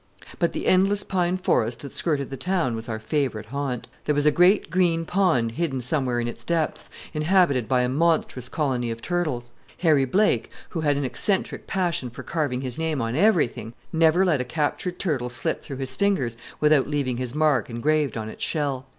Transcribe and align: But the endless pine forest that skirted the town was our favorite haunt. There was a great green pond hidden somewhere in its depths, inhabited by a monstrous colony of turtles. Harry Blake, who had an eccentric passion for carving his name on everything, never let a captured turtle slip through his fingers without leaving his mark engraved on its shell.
But 0.39 0.53
the 0.53 0.65
endless 0.65 1.03
pine 1.03 1.37
forest 1.37 1.81
that 1.81 1.91
skirted 1.91 2.31
the 2.31 2.35
town 2.35 2.75
was 2.75 2.89
our 2.89 2.97
favorite 2.97 3.45
haunt. 3.45 3.87
There 4.05 4.15
was 4.15 4.25
a 4.25 4.31
great 4.31 4.71
green 4.71 5.05
pond 5.05 5.51
hidden 5.51 5.79
somewhere 5.79 6.19
in 6.19 6.27
its 6.27 6.43
depths, 6.43 6.89
inhabited 7.13 7.67
by 7.67 7.81
a 7.83 7.87
monstrous 7.87 8.49
colony 8.49 8.89
of 8.89 9.03
turtles. 9.03 9.51
Harry 9.81 10.05
Blake, 10.05 10.49
who 10.69 10.81
had 10.81 10.97
an 10.97 11.05
eccentric 11.05 11.67
passion 11.67 12.09
for 12.09 12.23
carving 12.23 12.61
his 12.61 12.79
name 12.79 12.99
on 12.99 13.15
everything, 13.15 13.73
never 13.93 14.25
let 14.25 14.41
a 14.41 14.43
captured 14.43 14.97
turtle 14.97 15.29
slip 15.29 15.61
through 15.61 15.77
his 15.77 15.95
fingers 15.95 16.35
without 16.59 16.87
leaving 16.87 17.17
his 17.17 17.35
mark 17.35 17.69
engraved 17.69 18.17
on 18.17 18.27
its 18.27 18.43
shell. 18.43 18.87